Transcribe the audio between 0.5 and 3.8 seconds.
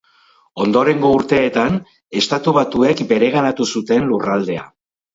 Ondorengo urteetan, Estatu Batuek bereganatu